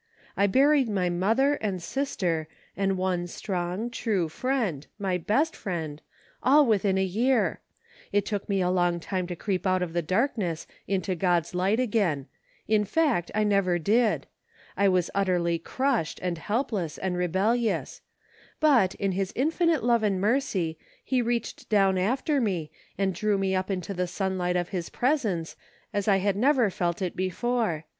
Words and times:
I 0.35 0.47
buried 0.47 0.89
my 0.89 1.11
mother, 1.11 1.53
and 1.61 1.79
sister, 1.79 2.47
and 2.75 2.97
one 2.97 3.27
strong, 3.27 3.91
true 3.91 4.29
friend,— 4.29 4.87
my 5.07 5.19
best 5.19 5.55
friend,— 5.55 6.01
all 6.43 6.65
within 6.65 6.97
a 6.97 7.03
year! 7.03 7.61
It 8.11 8.25
took 8.25 8.49
me 8.49 8.61
a 8.61 8.71
long 8.71 8.99
time 8.99 9.27
to 9.27 9.35
creep 9.35 9.67
out 9.67 9.83
of 9.83 9.93
the 9.93 10.01
darkness 10.01 10.65
into 10.87 11.13
God's 11.13 11.53
light 11.53 11.79
again; 11.79 12.25
in 12.67 12.83
fact, 12.83 13.29
I 13.35 13.43
never 13.43 13.77
did. 13.77 14.25
I 14.75 14.87
was 14.89 15.11
utterly 15.13 15.59
crushed, 15.59 16.19
and 16.23 16.39
helpless, 16.39 16.97
and 16.97 17.15
rebellious; 17.15 18.01
but, 18.59 18.95
in 18.95 19.11
his 19.11 19.31
infinite 19.35 19.83
love 19.83 20.01
and 20.01 20.19
mercy, 20.19 20.79
he 21.03 21.21
reached 21.21 21.69
down 21.69 21.99
after 21.99 22.41
me 22.41 22.71
and 22.97 23.13
drew 23.13 23.37
me 23.37 23.53
up 23.53 23.69
into 23.69 23.93
the 23.93 24.07
sunlight 24.07 24.55
of 24.55 24.69
his 24.69 24.89
presence, 24.89 25.55
as 25.93 26.07
I 26.07 26.17
had 26.17 26.35
never 26.37 26.71
felt 26.71 27.03
it 27.03 27.15
before. 27.15 27.85